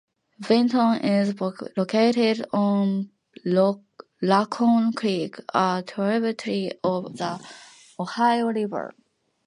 [0.39, 3.11] Vinton is located on
[3.45, 7.39] Raccoon Creek, a tributary of the
[7.99, 8.95] Ohio River.